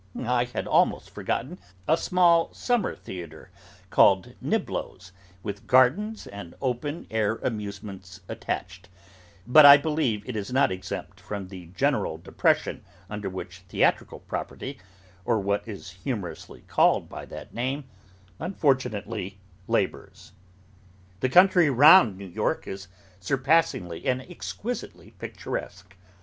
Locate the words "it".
10.27-10.35